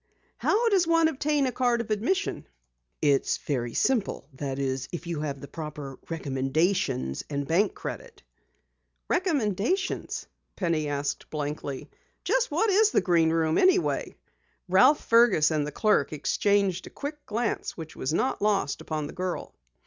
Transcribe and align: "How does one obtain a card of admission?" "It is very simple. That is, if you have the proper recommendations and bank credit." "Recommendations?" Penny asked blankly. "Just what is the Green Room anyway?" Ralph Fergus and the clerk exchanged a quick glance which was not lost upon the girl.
"How 0.39 0.67
does 0.69 0.87
one 0.87 1.07
obtain 1.09 1.45
a 1.45 1.51
card 1.51 1.79
of 1.79 1.91
admission?" 1.91 2.47
"It 3.03 3.21
is 3.23 3.37
very 3.37 3.75
simple. 3.75 4.27
That 4.33 4.57
is, 4.57 4.89
if 4.91 5.05
you 5.05 5.19
have 5.19 5.39
the 5.39 5.47
proper 5.47 5.99
recommendations 6.09 7.23
and 7.29 7.47
bank 7.47 7.75
credit." 7.75 8.23
"Recommendations?" 9.09 10.25
Penny 10.55 10.87
asked 10.87 11.29
blankly. 11.29 11.87
"Just 12.23 12.49
what 12.49 12.71
is 12.71 12.89
the 12.89 13.01
Green 13.01 13.29
Room 13.29 13.59
anyway?" 13.59 14.15
Ralph 14.67 15.05
Fergus 15.05 15.51
and 15.51 15.67
the 15.67 15.71
clerk 15.71 16.11
exchanged 16.13 16.87
a 16.87 16.89
quick 16.89 17.23
glance 17.27 17.77
which 17.77 17.95
was 17.95 18.11
not 18.11 18.41
lost 18.41 18.81
upon 18.81 19.05
the 19.05 19.13
girl. 19.13 19.53